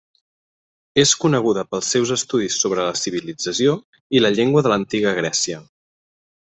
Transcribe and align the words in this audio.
És 1.03 1.11
coneguda 1.25 1.65
pels 1.75 1.91
seus 1.97 2.15
estudis 2.17 2.59
sobre 2.65 2.87
la 2.89 2.97
civilització 3.03 3.79
i 4.19 4.23
la 4.27 4.35
llengua 4.39 4.65
de 4.69 4.75
l'Antiga 4.77 5.17
Grècia. 5.23 5.65